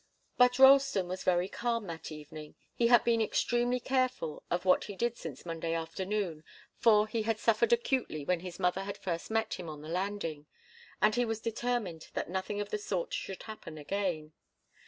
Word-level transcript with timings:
But 0.35 0.57
Ralston 0.57 1.07
was 1.07 1.23
very 1.23 1.47
calm 1.47 1.85
that 1.85 2.11
evening. 2.11 2.55
He 2.73 2.87
had 2.87 3.03
been 3.03 3.21
extremely 3.21 3.79
careful 3.79 4.41
of 4.49 4.65
what 4.65 4.85
he 4.85 4.95
did 4.95 5.15
since 5.15 5.45
Monday 5.45 5.75
afternoon, 5.75 6.43
for 6.79 7.07
he 7.07 7.21
had 7.21 7.37
suffered 7.37 7.71
acutely 7.71 8.25
when 8.25 8.39
his 8.39 8.59
mother 8.59 8.81
had 8.85 8.97
first 8.97 9.29
met 9.29 9.53
him 9.53 9.69
on 9.69 9.83
the 9.83 9.89
landing, 9.89 10.47
and 11.03 11.13
he 11.13 11.23
was 11.23 11.39
determined 11.39 12.07
that 12.15 12.31
nothing 12.31 12.59
of 12.59 12.71
the 12.71 12.79
sort 12.79 13.13
should 13.13 13.43
happen 13.43 13.77
again. 13.77 14.33